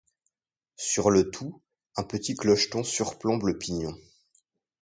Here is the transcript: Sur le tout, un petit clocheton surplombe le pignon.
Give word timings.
Sur 0.77 1.11
le 1.11 1.29
tout, 1.29 1.61
un 1.95 2.01
petit 2.01 2.33
clocheton 2.35 2.83
surplombe 2.83 3.43
le 3.45 3.59
pignon. 3.59 3.95